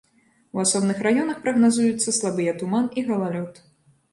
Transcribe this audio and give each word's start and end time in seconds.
У 0.55 0.61
асобных 0.63 1.03
раёнах 1.07 1.43
прагназуюцца 1.43 2.17
слабыя 2.19 2.57
туман 2.63 2.91
і 2.99 3.05
галалёд. 3.11 3.63